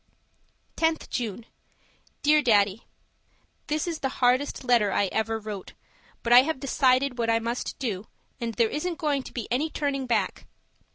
10th 0.77 1.11
June 1.11 1.45
Dear 2.23 2.41
Daddy, 2.41 2.87
This 3.67 3.85
is 3.85 3.99
the 3.99 4.09
hardest 4.17 4.63
letter 4.63 4.91
I 4.91 5.09
ever 5.11 5.37
wrote, 5.37 5.73
but 6.23 6.33
I 6.33 6.41
have 6.41 6.59
decided 6.59 7.19
what 7.19 7.29
I 7.29 7.37
must 7.37 7.77
do, 7.77 8.07
and 8.39 8.55
there 8.55 8.67
isn't 8.69 8.97
going 8.97 9.21
to 9.21 9.31
be 9.31 9.47
any 9.51 9.69
turning 9.69 10.07
back. 10.07 10.47